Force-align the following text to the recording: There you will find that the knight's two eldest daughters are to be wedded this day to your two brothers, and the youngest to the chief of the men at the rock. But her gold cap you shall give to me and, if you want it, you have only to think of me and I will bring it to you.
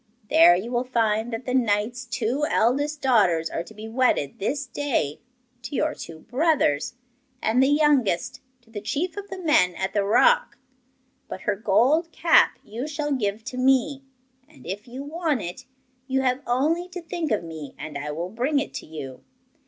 There 0.31 0.55
you 0.55 0.71
will 0.71 0.83
find 0.83 1.31
that 1.31 1.45
the 1.45 1.53
knight's 1.53 2.05
two 2.05 2.43
eldest 2.49 3.03
daughters 3.03 3.51
are 3.51 3.61
to 3.61 3.73
be 3.75 3.87
wedded 3.87 4.39
this 4.39 4.65
day 4.65 5.19
to 5.61 5.75
your 5.75 5.93
two 5.93 6.21
brothers, 6.21 6.95
and 7.39 7.61
the 7.61 7.67
youngest 7.69 8.41
to 8.63 8.71
the 8.71 8.81
chief 8.81 9.15
of 9.15 9.29
the 9.29 9.37
men 9.37 9.75
at 9.75 9.93
the 9.93 10.03
rock. 10.03 10.57
But 11.27 11.41
her 11.41 11.55
gold 11.55 12.11
cap 12.11 12.57
you 12.63 12.87
shall 12.87 13.11
give 13.11 13.43
to 13.43 13.57
me 13.59 14.01
and, 14.49 14.65
if 14.65 14.87
you 14.87 15.03
want 15.03 15.43
it, 15.43 15.65
you 16.07 16.21
have 16.21 16.41
only 16.47 16.89
to 16.89 17.01
think 17.03 17.31
of 17.31 17.43
me 17.43 17.75
and 17.77 17.95
I 17.95 18.09
will 18.09 18.29
bring 18.29 18.57
it 18.57 18.73
to 18.73 18.87
you. 18.87 19.23